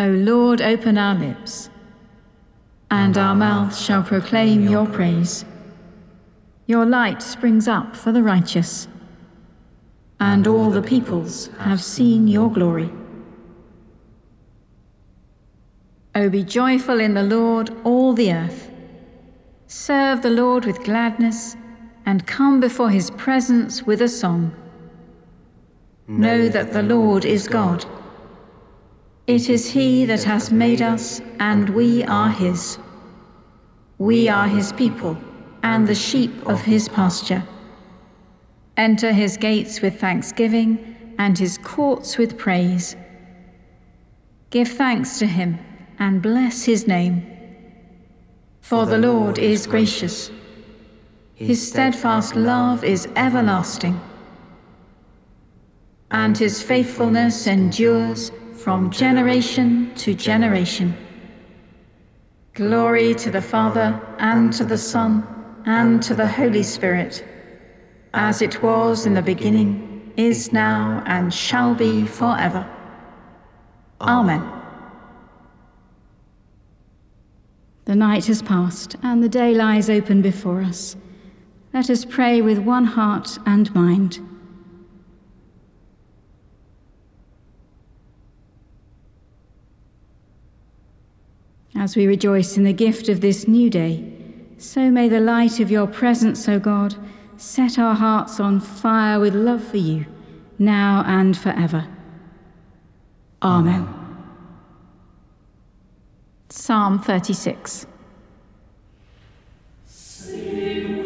[0.00, 1.68] O Lord, open our lips,
[2.90, 5.44] and our mouth shall proclaim your praise.
[6.66, 8.88] Your light springs up for the righteous,
[10.18, 12.90] and all the peoples have seen your glory.
[16.14, 18.70] O be joyful in the Lord, all the earth.
[19.66, 21.58] Serve the Lord with gladness,
[22.06, 24.54] and come before his presence with a song.
[26.08, 27.84] Know that the Lord is God.
[29.30, 32.80] It is He that has made us, and we are His.
[33.98, 35.16] We are His people,
[35.62, 37.44] and the sheep of His pasture.
[38.76, 42.96] Enter His gates with thanksgiving, and His courts with praise.
[44.50, 45.60] Give thanks to Him,
[46.00, 47.24] and bless His name.
[48.62, 50.32] For the Lord is gracious.
[51.36, 54.00] His steadfast love is everlasting,
[56.10, 58.32] and His faithfulness endures
[58.62, 60.94] from generation to generation.
[62.52, 65.26] Glory to the Father, and to the Son,
[65.64, 67.24] and to the Holy Spirit,
[68.12, 72.68] as it was in the beginning, is now, and shall be forever.
[74.00, 74.46] Amen.
[77.86, 80.96] The night has passed, and the day lies open before us.
[81.72, 84.20] Let us pray with one heart and mind.
[91.74, 94.12] As we rejoice in the gift of this new day,
[94.58, 96.96] so may the light of your presence, O God,
[97.36, 100.06] set our hearts on fire with love for you,
[100.58, 101.86] now and forever.
[103.42, 103.82] Amen.
[103.82, 103.94] Amen.
[106.50, 107.86] Psalm 36.
[110.26, 110.99] The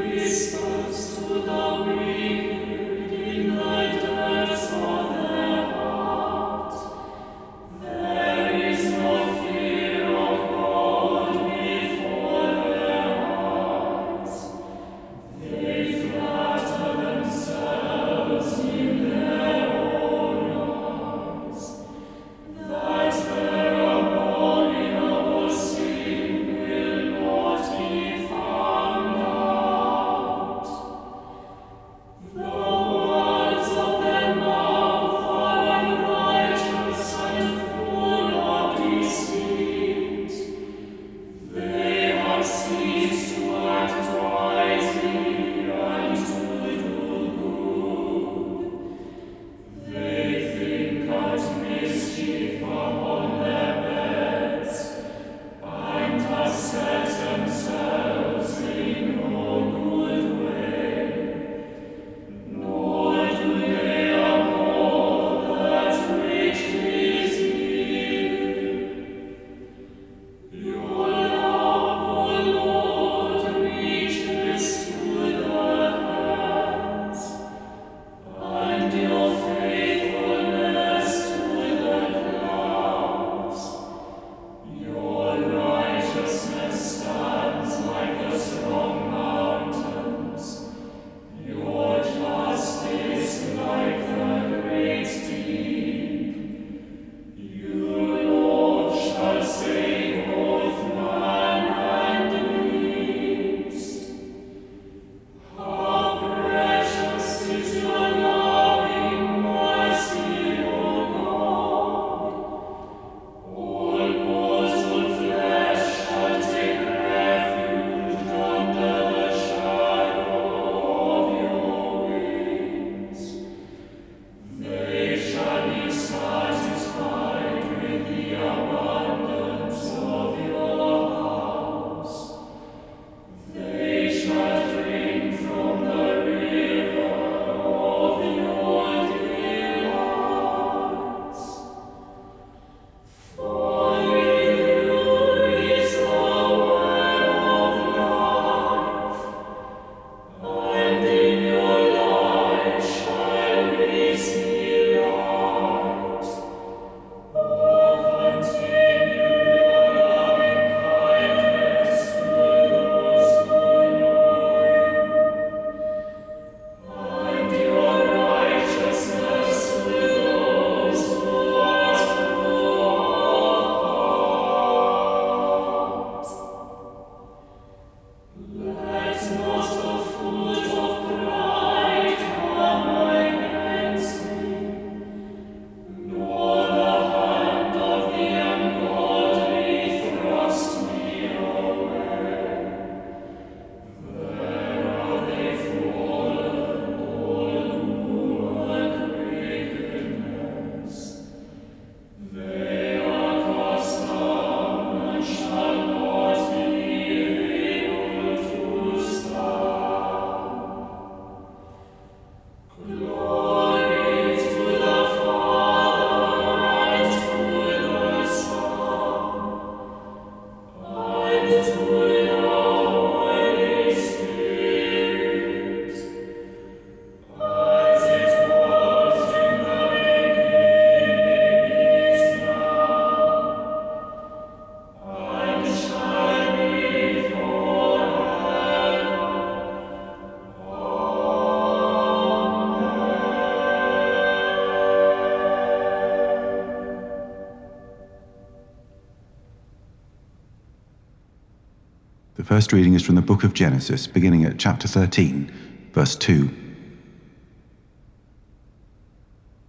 [252.54, 255.50] first reading is from the book of Genesis, beginning at chapter 13,
[255.92, 256.48] verse 2.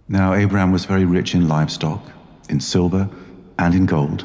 [0.06, 2.12] Now Abraham was very rich in livestock,
[2.48, 3.10] in silver,
[3.58, 4.24] and in gold.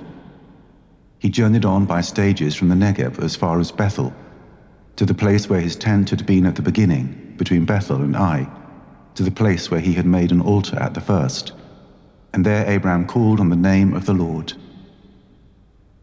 [1.18, 4.14] He journeyed on by stages from the Negeb as far as Bethel,
[4.96, 8.48] to the place where his tent had been at the beginning, between Bethel and Ai,
[9.16, 11.52] to the place where he had made an altar at the first.
[12.32, 14.54] And there Abraham called on the name of the Lord.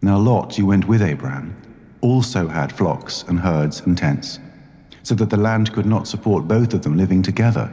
[0.02, 1.54] Now Lot, you went with Abraham,
[2.00, 4.38] also had flocks and herds and tents,
[5.02, 7.72] so that the land could not support both of them living together.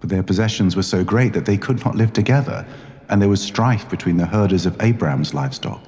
[0.00, 2.66] But their possessions were so great that they could not live together,
[3.08, 5.82] and there was strife between the herders of Abraham's livestock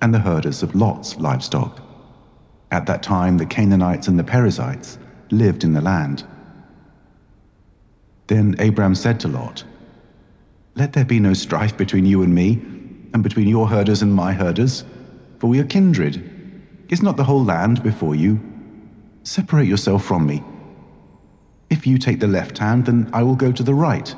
[0.00, 1.80] and the herders of Lot's livestock.
[2.70, 4.98] At that time, the Canaanites and the Perizzites
[5.30, 6.24] lived in the land.
[8.28, 9.64] Then Abraham said to Lot,
[10.76, 12.60] Let there be no strife between you and me,
[13.14, 14.84] and between your herders and my herders,
[15.38, 16.37] for we are kindred.
[16.88, 18.40] Is not the whole land before you?
[19.22, 20.42] Separate yourself from me.
[21.68, 24.14] If you take the left hand, then I will go to the right.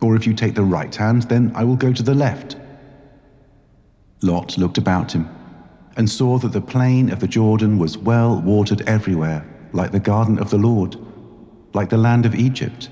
[0.00, 2.56] Or if you take the right hand, then I will go to the left.
[4.22, 5.28] Lot looked about him
[5.96, 10.38] and saw that the plain of the Jordan was well watered everywhere, like the garden
[10.38, 10.96] of the Lord,
[11.74, 12.88] like the land of Egypt,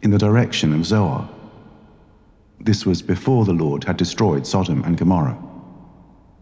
[0.00, 1.28] in the direction of Zoar.
[2.58, 5.38] This was before the Lord had destroyed Sodom and Gomorrah.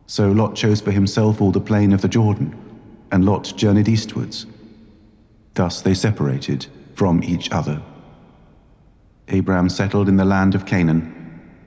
[0.09, 2.57] So Lot chose for himself all the plain of the Jordan,
[3.13, 4.47] and Lot journeyed eastwards.
[5.53, 7.83] Thus they separated from each other.
[9.29, 11.15] Abraham settled in the land of Canaan,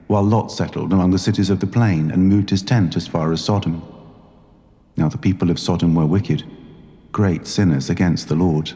[0.08, 3.32] while Lot settled among the cities of the plain and moved his tent as far
[3.32, 3.80] as Sodom.
[4.96, 6.42] Now the people of Sodom were wicked,
[7.12, 8.72] great sinners against the Lord.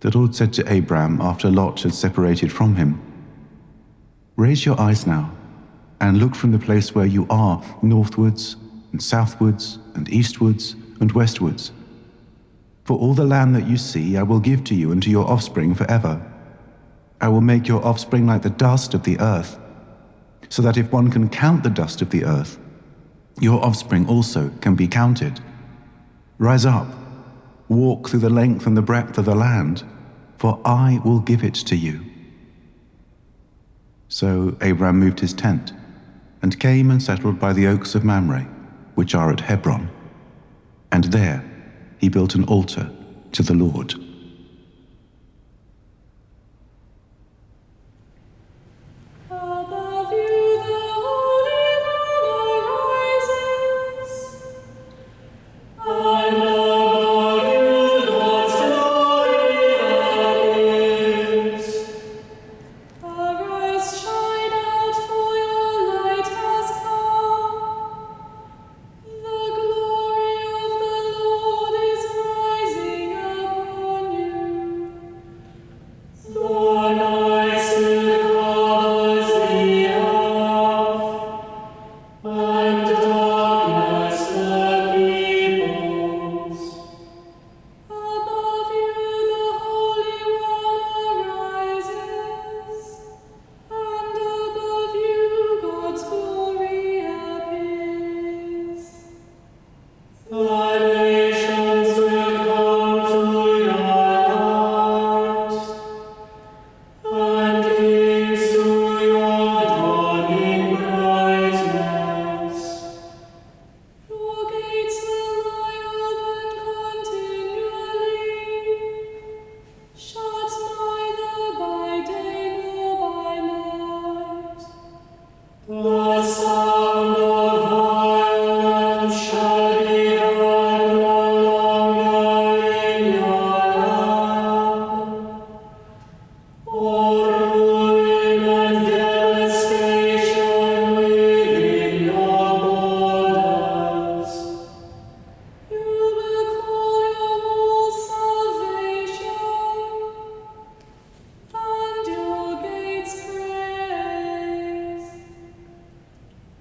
[0.00, 3.00] The Lord said to Abraham after Lot had separated from him,
[4.34, 5.36] Raise your eyes now
[6.00, 8.56] and look from the place where you are northwards
[8.92, 11.72] and southwards and eastwards and westwards.
[12.84, 15.28] For all the land that you see I will give to you and to your
[15.28, 16.20] offspring forever.
[17.20, 19.58] I will make your offspring like the dust of the earth,
[20.48, 22.58] so that if one can count the dust of the earth,
[23.38, 25.38] your offspring also can be counted.
[26.38, 26.88] Rise up,
[27.68, 29.84] walk through the length and the breadth of the land,
[30.38, 32.00] for I will give it to you.
[34.08, 35.72] So Abraham moved his tent
[36.42, 38.46] and came and settled by the oaks of Mamre,
[38.94, 39.90] which are at Hebron.
[40.92, 41.44] And there
[41.98, 42.90] he built an altar
[43.32, 43.94] to the Lord.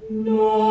[0.09, 0.68] No.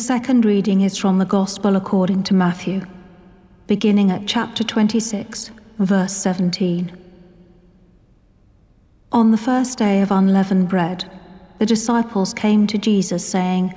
[0.00, 2.86] Second reading is from the Gospel according to Matthew,
[3.66, 6.90] beginning at chapter 26, verse 17.
[9.12, 11.04] On the first day of unleavened bread,
[11.58, 13.74] the disciples came to Jesus, saying,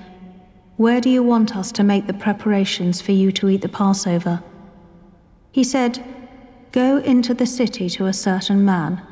[0.77, 4.41] Where do you want us to make the preparations for you to eat the Passover?
[5.51, 6.01] He said,
[6.71, 9.05] Go into the city to a certain man,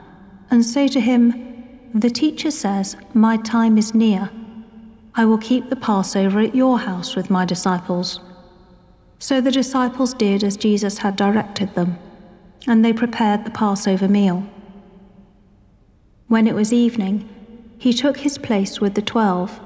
[0.50, 4.30] and say to him, The teacher says, My time is near
[5.14, 8.22] I will keep the Passover at your house with my disciples.
[9.20, 11.98] So the disciples did as Jesus had directed them,
[12.66, 14.46] and they prepared the Passover meal.
[16.28, 17.28] When it was evening,
[17.78, 19.60] he took his place with the twelve,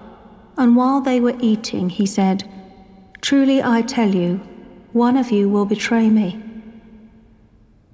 [0.57, 2.49] and while they were eating, he said,
[3.21, 4.37] Truly I tell you,
[4.93, 6.41] one of you will betray me.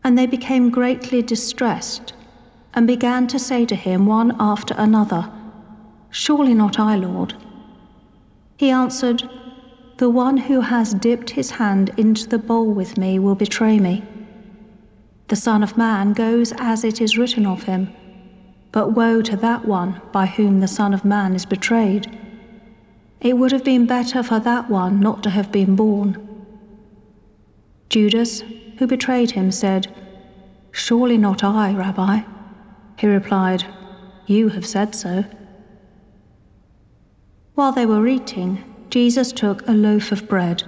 [0.04, 2.14] And they became greatly distressed,
[2.74, 5.30] and began to say to him one after another,
[6.12, 7.34] Surely not I, Lord.
[8.58, 9.28] He answered,
[9.98, 14.04] The one who has dipped his hand into the bowl with me will betray me.
[15.30, 17.94] The Son of Man goes as it is written of him,
[18.74, 22.18] but woe to that one by whom the Son of Man is betrayed.
[23.22, 26.18] It would have been better for that one not to have been born.
[27.90, 28.44] Judas,
[28.78, 29.88] who betrayed him, said,
[30.72, 32.22] Surely not I, Rabbi.
[32.98, 33.64] He replied,
[34.26, 35.24] You have said so.
[37.56, 40.64] While they were eating, Jesus took a loaf of bread,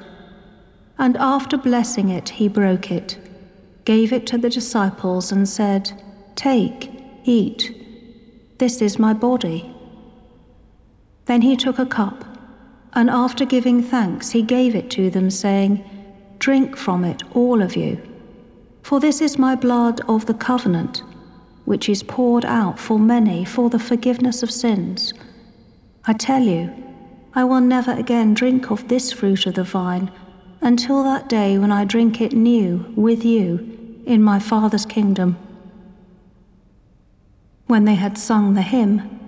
[0.98, 3.18] and after blessing it, he broke it,
[3.86, 5.92] gave it to the disciples, and said,
[6.36, 6.90] Take,
[7.24, 7.76] eat.
[8.58, 9.74] This is my body.
[11.26, 12.26] Then he took a cup,
[12.94, 15.84] and after giving thanks, he gave it to them, saying,
[16.40, 18.02] Drink from it, all of you,
[18.82, 21.02] for this is my blood of the covenant,
[21.64, 25.14] which is poured out for many for the forgiveness of sins.
[26.06, 26.74] I tell you,
[27.34, 30.12] I will never again drink of this fruit of the vine
[30.60, 35.38] until that day when I drink it new with you in my Father's kingdom.
[37.68, 39.20] When they had sung the hymn,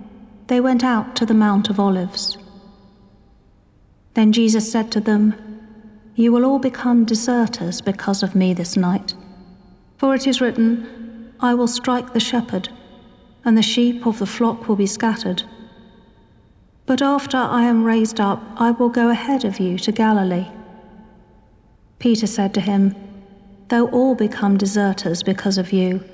[0.48, 2.36] they went out to the Mount of Olives.
[4.12, 5.34] Then Jesus said to them,
[6.14, 9.14] You will all become deserters because of me this night.
[9.96, 12.68] For it is written, I will strike the shepherd,
[13.46, 15.42] and the sheep of the flock will be scattered.
[16.86, 20.46] But after I am raised up, I will go ahead of you to Galilee.
[21.98, 22.94] Peter said to him,
[23.68, 26.04] Though all become deserters because of you,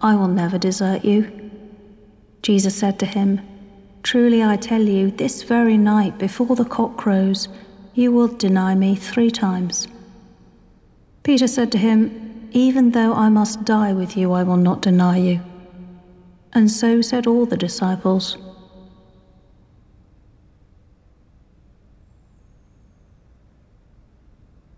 [0.00, 1.50] I will never desert you.
[2.40, 3.40] Jesus said to him,
[4.02, 7.48] Truly I tell you, this very night before the cock crows,
[7.94, 9.88] you will deny me three times.
[11.22, 15.18] Peter said to him, Even though I must die with you, I will not deny
[15.18, 15.40] you.
[16.52, 18.36] And so said all the disciples.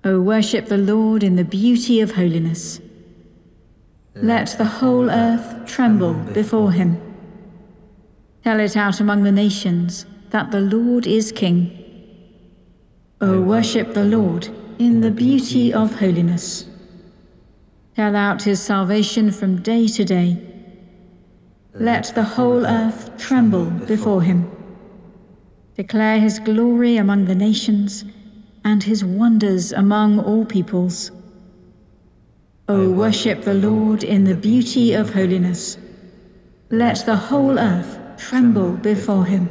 [0.06, 2.80] O worship the Lord in the beauty of holiness.
[4.14, 7.00] Let the whole earth tremble before him.
[8.44, 11.58] Tell it out among the nations that the Lord is King.
[13.20, 14.48] O worship the Lord
[14.78, 16.66] in the beauty of holiness.
[17.96, 20.40] Tell out his salvation from day to day.
[21.74, 24.48] Let the whole earth tremble before him.
[25.76, 28.04] Declare his glory among the nations
[28.66, 31.12] and his wonders among all peoples.
[32.68, 35.78] O worship the Lord in the beauty of holiness.
[36.68, 39.44] Let the whole earth tremble before him.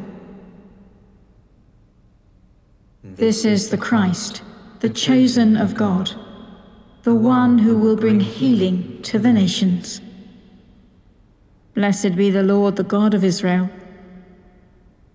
[3.06, 4.42] This is the Christ,
[4.82, 6.12] the chosen of God,
[7.04, 10.02] the one who will bring healing to the nations.
[11.74, 13.70] Blessed be the Lord, the God of Israel,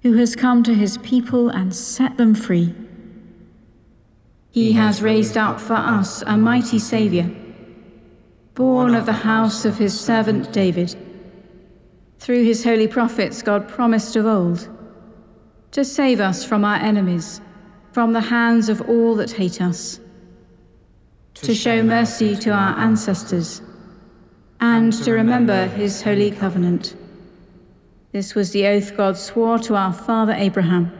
[0.03, 2.75] who has come to his people and set them free.
[4.53, 7.31] He has raised up for us a mighty Saviour,
[8.55, 10.97] born of the house of his servant David.
[12.19, 14.69] Through his holy prophets, God promised of old
[15.71, 17.41] to save us from our enemies,
[17.93, 20.01] from the hands of all that hate us,
[21.35, 23.63] to show mercy to our ancestors,
[24.61, 26.97] and to remember his holy covenant.
[28.11, 31.00] This was the oath God swore to our father Abraham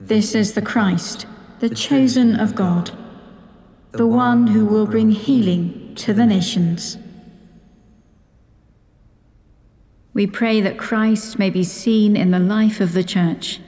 [0.00, 1.26] This is the Christ
[1.58, 2.90] the chosen of God,
[3.92, 6.96] the one who will bring healing to the nations.
[10.14, 13.60] We pray that Christ may be seen in the life of the Church.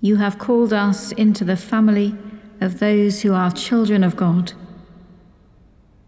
[0.00, 2.14] You have called us into the family
[2.60, 4.52] of those who are children of God.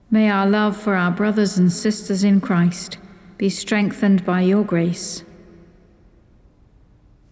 [0.08, 2.98] May our love for our brothers and sisters in Christ
[3.38, 5.24] be strengthened by your grace.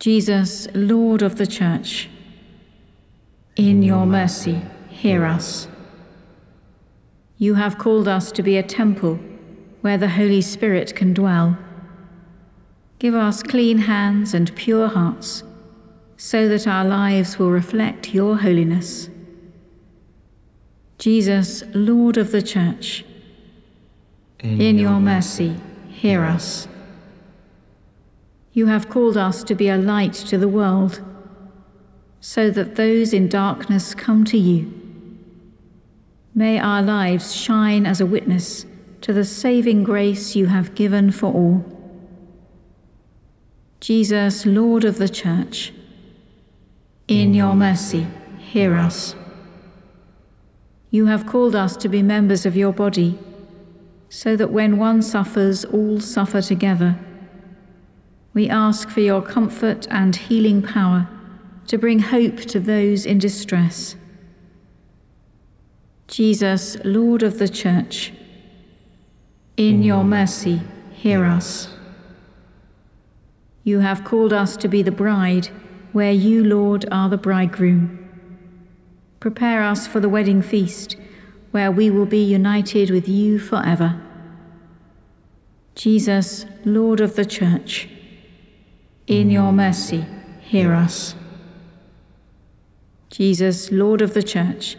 [0.02, 2.10] Jesus, Lord of the Church,
[3.54, 5.68] in your mercy, hear us.
[7.38, 9.20] You have called us to be a temple
[9.80, 11.56] where the Holy Spirit can dwell.
[12.98, 15.44] Give us clean hands and pure hearts,
[16.16, 19.08] so that our lives will reflect your holiness.
[20.98, 23.04] Jesus, Lord of the Church,
[24.40, 25.60] in, in your mercy,
[25.90, 26.66] hear us.
[28.52, 31.00] You have called us to be a light to the world
[32.20, 34.72] so that those in darkness come to you.
[36.34, 38.64] May our lives shine as a witness
[39.00, 41.64] to the saving grace you have given for all.
[43.80, 45.72] Jesus, Lord of the Church,
[47.08, 48.06] in your mercy,
[48.38, 49.16] hear us.
[50.90, 53.18] You have called us to be members of your body,
[54.08, 56.98] so that when one suffers, all suffer together.
[58.34, 61.08] We ask for your comfort and healing power
[61.66, 63.96] to bring hope to those in distress.
[66.08, 68.12] Jesus, Lord of the Church,
[69.56, 70.60] in your mercy,
[70.92, 71.68] hear us.
[73.64, 75.48] You have called us to be the bride,
[75.92, 77.98] where you, Lord, are the bridegroom.
[79.20, 80.96] Prepare us for the wedding feast,
[81.50, 84.00] where we will be united with you forever.
[85.74, 87.88] Jesus, Lord of the Church,
[89.06, 90.04] in your mercy,
[90.40, 91.14] hear us.
[93.10, 94.76] Jesus, Lord of the Church,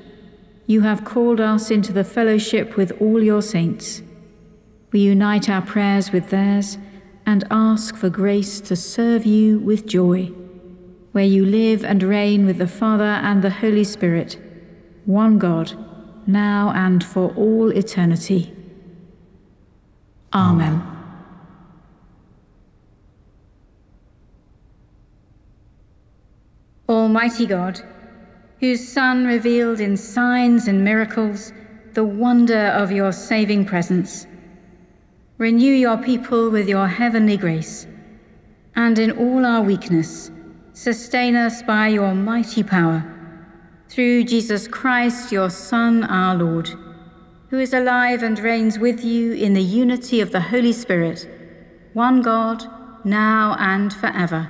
[0.65, 4.01] you have called us into the fellowship with all your saints.
[4.91, 6.77] We unite our prayers with theirs
[7.25, 10.31] and ask for grace to serve you with joy,
[11.11, 14.37] where you live and reign with the Father and the Holy Spirit,
[15.05, 15.73] one God,
[16.25, 18.53] now and for all eternity.
[20.33, 20.92] Amen.
[26.89, 27.79] Almighty God,
[28.59, 31.53] whose Son revealed in signs and miracles
[31.93, 34.27] the wonder of your saving presence.
[35.37, 37.87] Renew your people with your heavenly grace,
[38.75, 40.29] and in all our weakness,
[40.73, 43.09] sustain us by your mighty power.
[43.87, 46.69] Through Jesus Christ, your Son, our Lord,
[47.49, 51.29] who is alive and reigns with you in the unity of the Holy Spirit,
[51.93, 52.65] one God,
[53.05, 54.49] now and forever.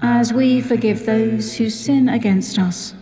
[0.00, 2.94] as we forgive those who sin against us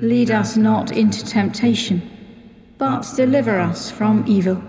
[0.00, 2.08] Lead us not into temptation,
[2.78, 4.62] but deliver us from evil.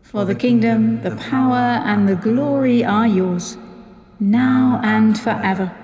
[0.00, 3.58] For the kingdom, the power, and the glory are yours,
[4.18, 5.74] now and forever.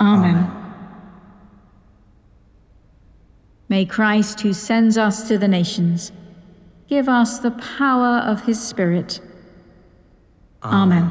[0.00, 0.48] Amen.
[3.68, 6.12] May Christ, who sends us to the nations,
[6.88, 9.20] give us the power of his Spirit.
[10.62, 11.10] Amen.